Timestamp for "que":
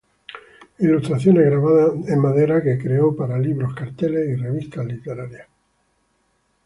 2.63-2.79